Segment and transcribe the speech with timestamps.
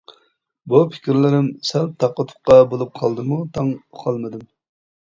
[0.71, 4.47] بۇ پىكىرلىرىم سەل تاققا-تۇققا بولۇپ قالدىمۇ تاڭ ئۇقالمىدىم.